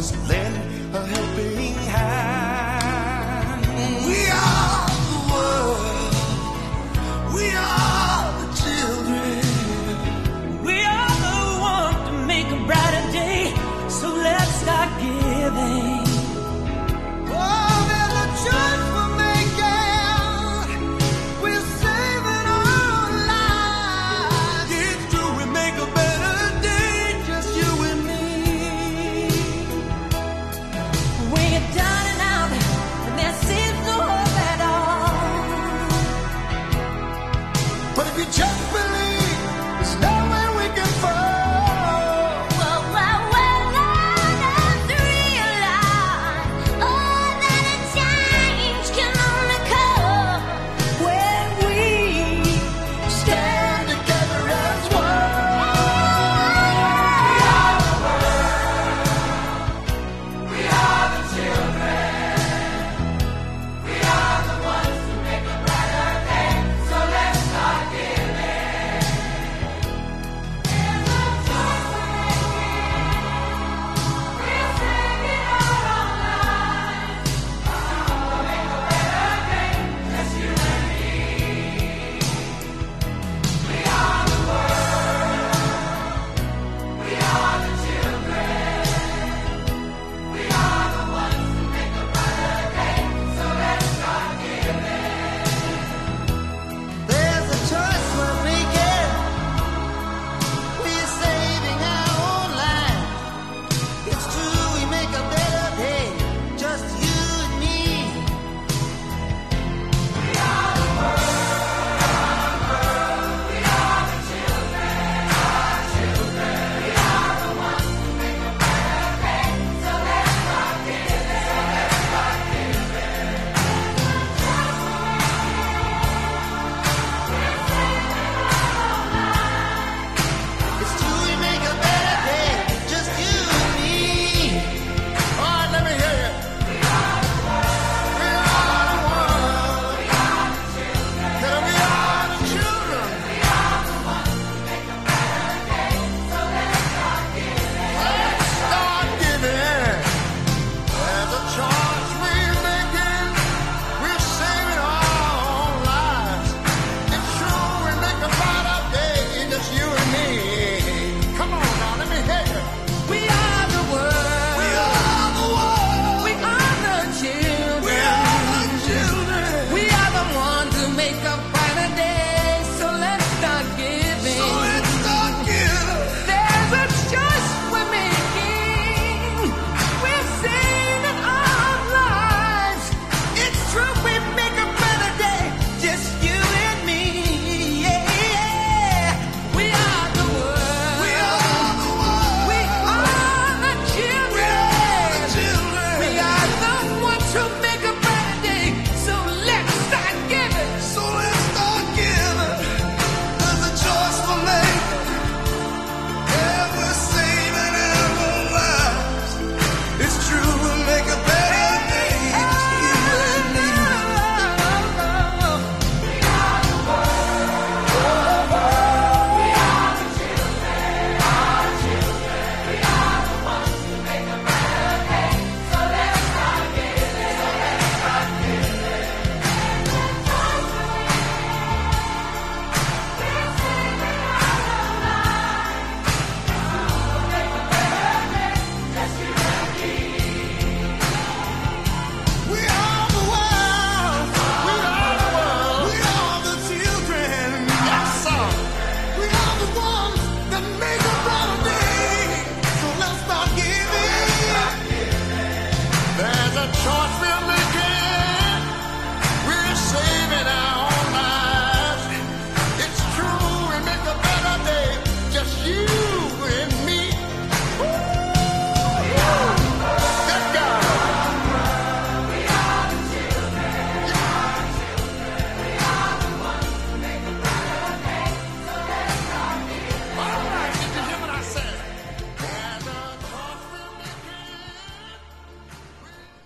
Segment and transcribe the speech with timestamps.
[0.00, 0.56] Just lend
[0.94, 2.09] a helping hand.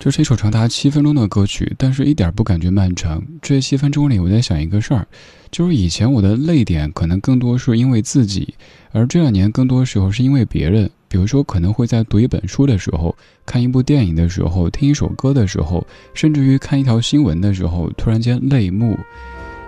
[0.04, 3.22] 这是一首长达七分钟的歌曲，但是一点不感觉漫长。
[3.40, 5.06] 这七分钟里，我在想一个事儿，
[5.50, 8.52] 就是以前我的泪点可能更多是因为自己，
[8.92, 10.90] 而这两年更多时候是因为别人。
[11.08, 13.16] 比如说，可能会在读一本书的时候、
[13.46, 18.98] 看一部电影的时候、听一首歌的时候，甚至于看一条新闻的时候，突然间泪目。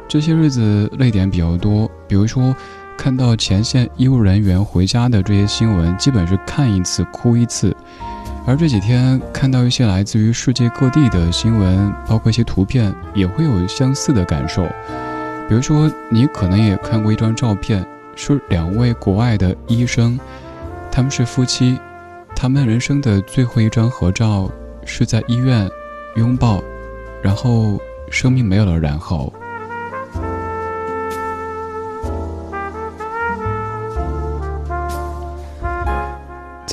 [0.06, 2.54] 这些日子泪点比较多，比如说
[2.98, 7.74] 看到前线医务人员回家的这些新闻，基本是看一次哭一次。
[8.46, 14.64] 而这几天看到一些来自于世界各地的新闻，包括一些图片，也会有相似的感受。
[15.48, 17.84] 比如说，你可能也看过一张照片，
[18.14, 20.16] 是两位国外的医生，
[20.92, 21.76] 他们是夫妻，
[22.36, 24.48] 他们人生的最后一张合照
[24.84, 25.68] 是在医院
[26.14, 26.62] 拥抱，
[27.20, 29.32] 然后生命没有了然后。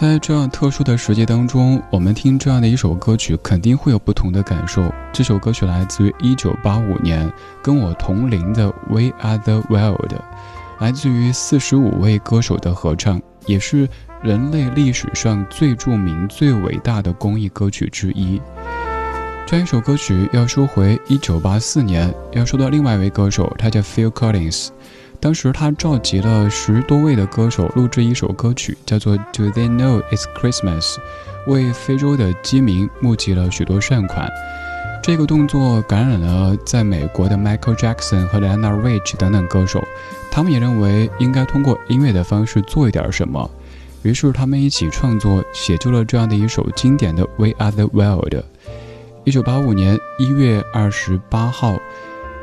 [0.04, 4.94] 在这样特殊的时节当中，我们听这样的一首歌曲，肯定会有不同的感受。
[5.14, 10.14] 这首歌曲来自于一九八五年，跟我同龄的《We Are the World》，
[10.80, 13.88] 来自于四十五位歌手的合唱，也是
[14.22, 18.42] 人类历史上最著名、最伟大的公益歌曲之一。
[19.48, 24.68] 这一首歌曲要说回一九八四年，要说到另外一位歌手，他叫 Phil Collins。
[25.24, 30.82] 当时他召集了十多位的歌手录制一首歌曲，叫做《Do They Know It's Christmas》，
[31.48, 34.30] 为非洲的饥民募集了许多善款。
[35.02, 39.82] 这个动作感染了在美国的 Michael Jackson 和 Lana Rich 等等歌手，
[40.30, 43.50] 他们也认为应该通过音乐的方式做一点什么，
[44.02, 48.34] 于是他们一起创作，写就了这样的一首经典的《We Are the World》。
[49.24, 51.78] 一九八五年一月二十八号，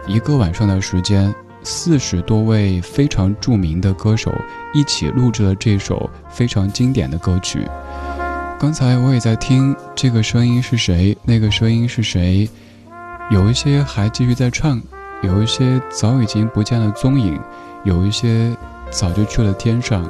[0.06, 1.34] 一个晚上的时间。
[1.62, 4.32] 四十多位非常著名的歌手
[4.72, 7.66] 一起录制了这首非常经典的歌曲。
[8.58, 11.16] 刚才我也在听，这个声音是谁？
[11.24, 12.48] 那个声音是谁？
[13.30, 14.80] 有一些还继续在唱，
[15.22, 17.40] 有一些早已经不见了踪影，
[17.84, 18.54] 有一些
[18.90, 20.08] 早就去了天上。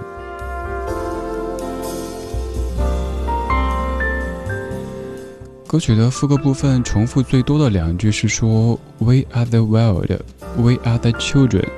[5.71, 10.11] 歌曲的副歌部分重复最多的两句是说：“We are the world,
[10.57, 11.69] we are the children,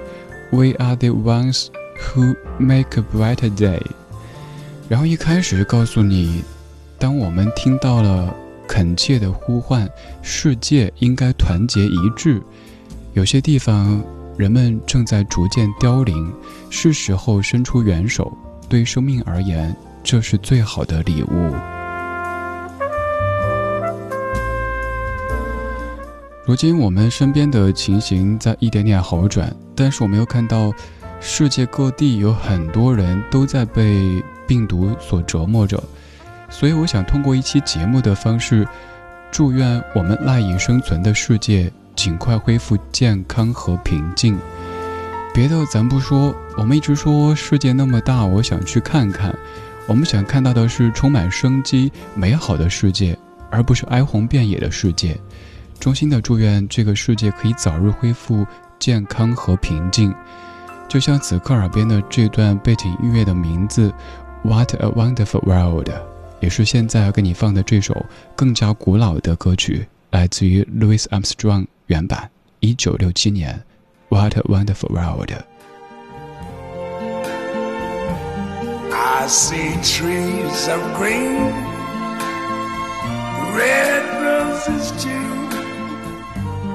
[0.51, 1.67] we are the ones
[2.01, 3.83] who make a brighter day。”
[4.89, 6.43] 然后一开始就告诉你，
[6.99, 8.35] 当我们听到了
[8.67, 9.87] 恳切的呼唤，
[10.23, 12.41] 世界应该团结一致。
[13.13, 14.03] 有些地方
[14.39, 16.33] 人们正在逐渐凋零，
[16.71, 18.33] 是时候伸出援手。
[18.71, 21.82] 对生命而言，这是最好的礼物。
[26.45, 30.73] 如今我们身边的情形在一点点好转，但是我们又看到
[31.21, 35.81] 世界各地有很多人都在被病毒所折磨着，
[36.51, 38.67] 所以我想通过一期节目的方式，
[39.31, 44.37] 祝愿我们赖以生存的世界尽快恢复健康和平静。
[45.33, 49.33] 别的咱不说，我们一直说世界那么大，我想去看看。
[49.87, 53.17] 我们想看到的是充满生机、美好的世界，
[53.49, 55.17] 而不是哀鸿遍野的世界。
[55.83, 58.47] 衷心的祝愿这个世界可以早日恢复
[58.79, 60.15] 健康和平静，
[60.89, 63.93] 就像此刻耳边的这段背景音乐的名字
[64.49, 65.89] 《What a Wonderful World》，
[66.39, 73.61] 也是现在要给你放的这首更加古老的歌曲，来自于 Louis Armstrong 原版，一九六七年，
[74.17, 75.31] 《What a Wonderful World》。
[78.93, 81.53] I see trees of green,
[83.57, 85.42] red roses too.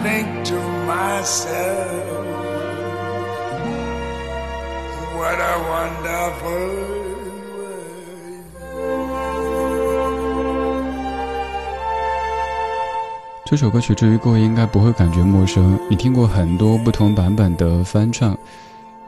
[0.00, 0.54] Think to
[0.86, 2.04] myself,
[5.16, 6.52] what a wonderful
[7.56, 7.88] world.
[13.44, 18.36] 这首歌曲至于各位应该不会感觉陌生，你听过很多不同版本的翻唱，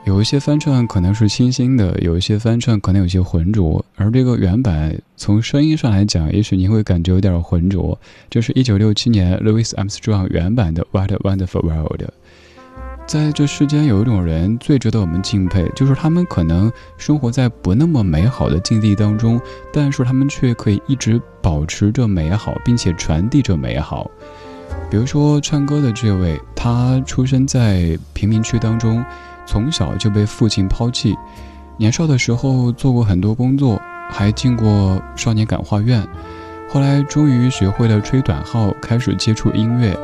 [0.05, 7.97] 有一些翻唱可能是清新的，有一些翻唱可能有些浑浊，而这个原版从声音上来讲，也许你会感觉有点浑浊。
[8.29, 12.03] 这是一九六七年 Louis Armstrong 原版的《What Wonderful World》。
[13.07, 19.41] 在这世间有一种人最值得我们敬佩，就是他们可能生活在不那么美好的境地当中，
[19.73, 24.11] 但是他们却可以一直保持着美好，并且传递着美好。
[24.89, 29.05] 比如说唱歌的这位，他出生在贫民区当中，
[29.51, 31.19] 从小就被父亲抛弃，
[31.77, 36.07] 年少的时候做过很多工作，还进过少年感化院，
[36.69, 39.99] 后来终于学会了吹短号，开始接触音乐。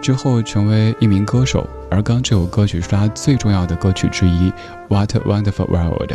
[0.00, 4.50] 之后成为一名歌手，而刚这首歌曲是他最重要的歌曲之一，
[4.88, 6.12] 《What a Wonderful World》。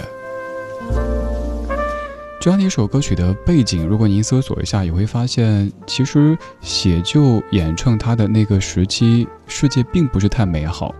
[2.39, 10.95] 这样的一首歌曲的背景，如果您搜索一下，也会发现，其实写就演唱它的那个时期，世界并不是太美好。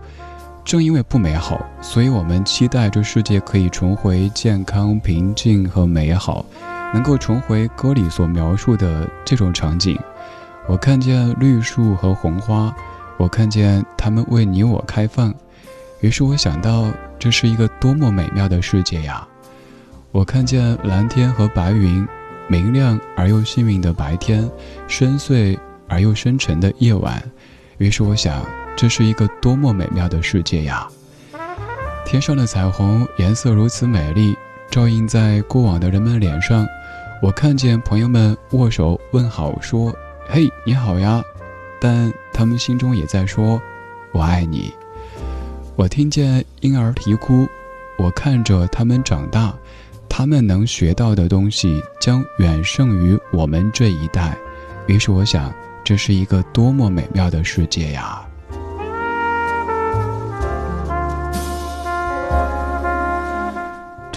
[0.68, 6.44] 正因为不美好，所以我们期待这世界可以重回健康、平静和美好，
[6.92, 9.98] 能够重回歌里所描述的这种场景。
[10.66, 12.70] 我看见绿树和红花，
[13.16, 15.34] 我看见它们为你我开放，
[16.02, 19.26] 于是我想到这是一个多么美妙的世界呀！
[20.12, 22.06] 我看见蓝天和白云，
[22.46, 24.46] 明亮而又幸运的白天，
[24.86, 25.58] 深邃
[25.88, 27.22] 而又深沉的夜晚，
[27.78, 28.44] 于是我想
[28.78, 30.86] 这是一个多么美妙的世界呀！
[32.06, 34.36] 天上的彩虹颜色如此美丽，
[34.70, 36.64] 照映在过往的人们脸上，
[37.20, 39.92] 我看见朋友们握手问好说。
[40.28, 41.20] 嘿，你好呀！
[41.80, 43.60] 但他们心中也在说
[44.14, 44.72] ：“我爱你。”
[45.74, 47.48] 我听见婴儿啼哭，
[47.98, 49.52] 我看着他们长大，
[50.08, 54.38] 他们能学到的东西将远胜于我们这一代。
[54.86, 58.24] 于是我想，这是一个多么美妙的世界呀！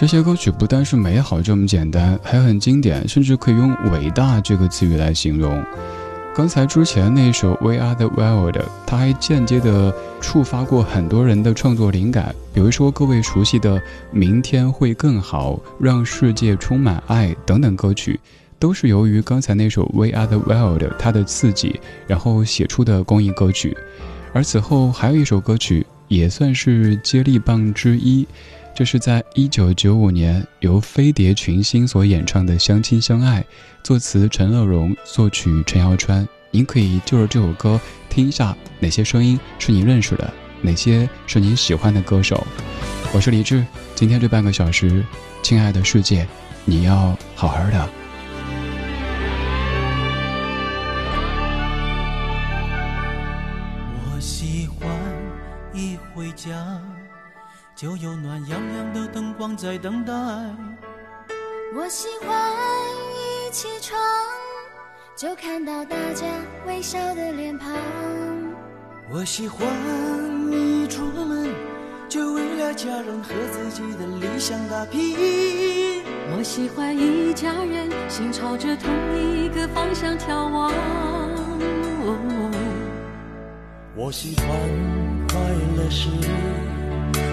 [0.02, 5.64] 这些歌曲不单是美好这么简单，还很经典，甚至可以用“伟大”这个词语来形容。
[6.34, 13.78] 刚才之前那首《We Are the World》，它还间接的触发过很多人的创作灵感，比如说各位熟悉的
[14.10, 18.18] 《明天会更好》《让世界充满爱》等等歌曲，
[18.58, 21.78] 都是由于刚才那首《We Are the World》它的刺激，
[22.08, 23.76] 然后写出的公益歌曲。
[24.32, 28.26] 而此后还有一首歌曲，也算是接力棒之一。
[28.74, 33.40] 这是在一九九五年由飞碟群星所演唱的《相亲相爱》，
[33.82, 36.26] 作词陈乐融，作曲陈耀川。
[36.50, 42.46] 您可以就着这首歌听一下哪些声音是你认识的，哪些是你喜欢的歌手。
[43.12, 43.62] 我是李志，
[43.94, 45.04] 今天这半个小时，
[45.42, 46.26] 亲爱的世界，
[46.64, 48.01] 你要好好的。
[57.82, 60.12] 就有暖洋洋的灯光在等待。
[61.74, 62.54] 我喜欢
[63.10, 64.00] 一起床
[65.16, 66.24] 就看到大家
[66.64, 67.74] 微笑的脸庞。
[69.10, 69.66] 我喜欢
[70.52, 71.52] 一出门
[72.08, 76.04] 就为了家人和自己的理想打拼。
[76.36, 80.72] 我喜欢一家人心朝着同一个方向眺望。
[83.96, 84.46] 我喜欢
[85.26, 85.40] 快
[85.76, 86.61] 乐时。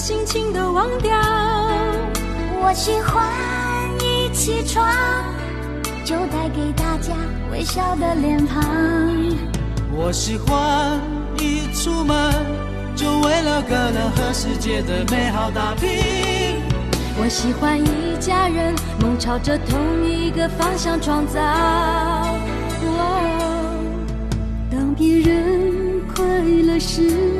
[0.00, 1.12] 心情都忘掉。
[2.62, 3.22] 我喜欢
[4.00, 4.82] 一起床
[6.06, 7.12] 就带给大家
[7.52, 8.64] 微笑的脸庞。
[9.92, 10.98] 我喜欢
[11.38, 12.16] 一出门
[12.96, 15.90] 就为了个人和世界的美好打拼。
[17.22, 21.38] 我喜欢一家人梦朝着同一个方向创造。
[24.70, 27.39] 当别人快乐时，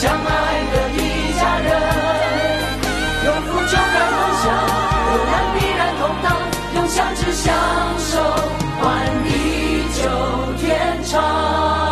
[0.00, 0.14] 相爱
[0.70, 0.98] 的一
[1.40, 1.68] 家人，
[3.24, 4.46] 有福就该同享，
[5.10, 6.26] 有难必然同当，
[6.76, 7.46] 用相知相
[7.98, 8.10] 守
[8.80, 8.84] 换
[9.24, 9.28] 地
[10.00, 10.00] 久
[10.60, 11.87] 天长。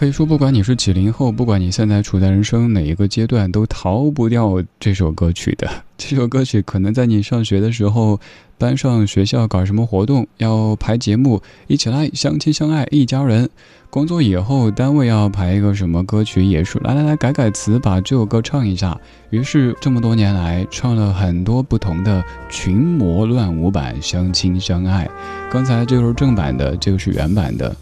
[0.00, 5.68] 可以说，不管你是几零后，不管你现在处在人生哪一个阶段，都逃不掉这首歌曲的。
[5.98, 8.18] 这首歌曲可能在你上学的时候，
[8.56, 13.50] 班上、学校搞什么活动要排节目，一起来相亲相爱一家人。
[13.90, 18.98] 工作以后，单位要排一个什么歌曲，也是来来来改改词，把这首歌唱一下。
[19.28, 25.04] 于是这么多年来，唱了很多不同的群魔乱舞版《相亲相爱》。
[25.52, 27.76] 刚才这个是正版的，这个是原版的。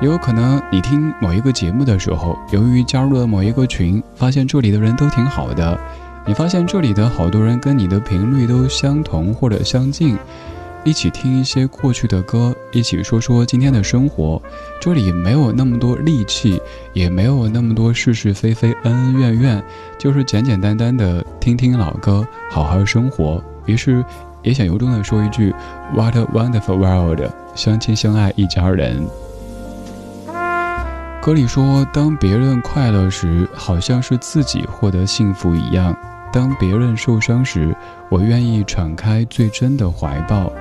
[0.00, 5.78] 也有可能你听某一个节目的时候，由于加入了某一个群，发现这里的人都挺好的，
[6.26, 10.18] 你发现这里的好多人跟你的频率都相同或者相近，
[10.84, 14.42] 一起听一些过去的歌，一起说说今天的生活。
[14.78, 16.60] 这里没有那么多戾气，
[16.92, 19.64] 也没有那么多是是非非、恩恩怨怨，
[19.96, 23.42] 就是简简单单的听听老歌，好好生活。
[23.64, 24.04] 于是
[24.42, 25.54] 也想由衷的说一句
[25.94, 27.30] ：What a wonderful world！
[27.54, 29.06] 相亲相爱一家人。
[31.24, 35.90] 歌里说：“当别人快乐时，好像是自己获得幸福一样；
[36.30, 37.74] 当别人受伤时，
[38.10, 40.52] 我愿意敞开最真的怀抱；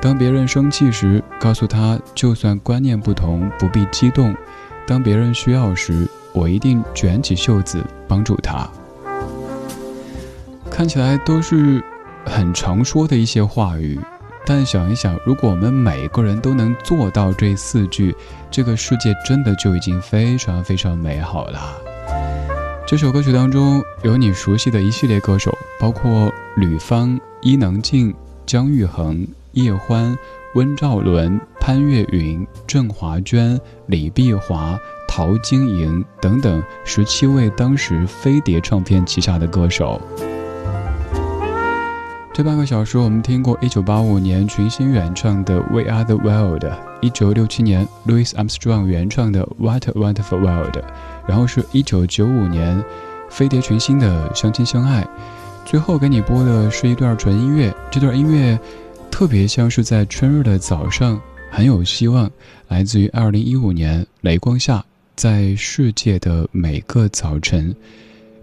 [0.00, 4.32] 当别人生气时，告诉他，就算观念不同，不必激动；
[4.86, 8.70] 当别人需要时，我一定卷起袖子帮助他。”
[10.70, 11.82] 看起来都是
[12.24, 13.98] 很常说的一些话语。
[14.46, 18.14] 但想一想，如果我们每个人都能做到这四句，
[18.50, 21.80] 这个世界真的就已经非常非常美好了。
[22.86, 30.14] 这首歌曲当中有你熟悉的一系列歌手，包括吕方、伊能静、姜育恒、叶欢、
[30.54, 34.78] 温兆伦、潘越云、郑华娟、李碧华、
[35.08, 39.98] 陶晶莹等等十七位当时飞碟唱片旗下的歌手。
[42.34, 46.64] 这半个小时，我们听过1985年群星原唱的《We Are the World》
[47.00, 50.76] ，1967年 Louis Armstrong 原唱的《What a Wonderful World》，
[51.28, 52.84] 然后是一九九五年
[53.30, 55.02] 飞碟群星的《相亲相爱》，
[55.64, 57.72] 最后给你播的是一段纯音乐。
[57.88, 58.58] 这段音乐
[59.12, 61.20] 特别像是在春日的早上，
[61.52, 62.28] 很有希望，
[62.66, 67.72] 来自于二零一五年雷光下，在世界的每个早晨，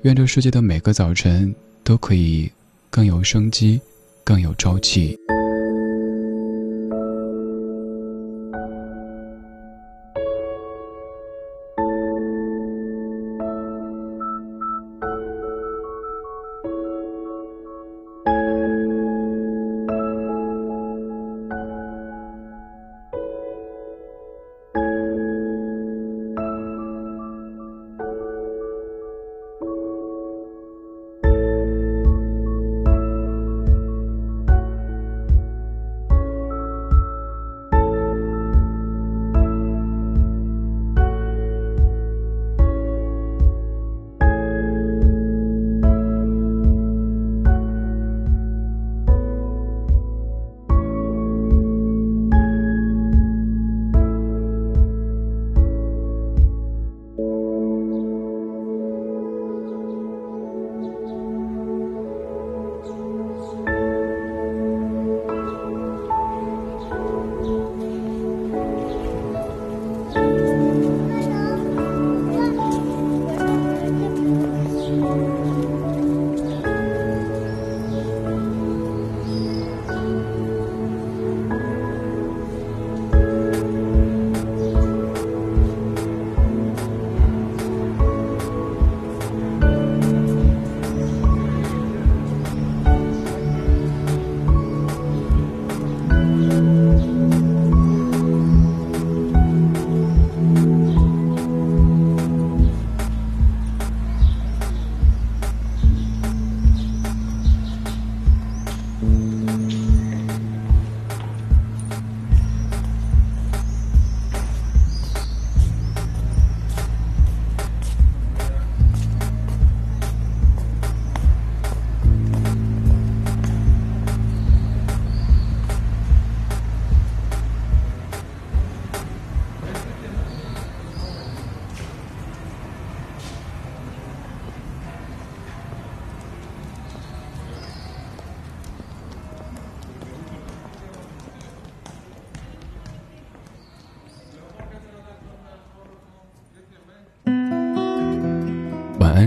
[0.03, 2.49] 愿这世界的每个早晨都可以
[2.91, 3.79] 更有生机，
[4.21, 5.17] 更有朝气。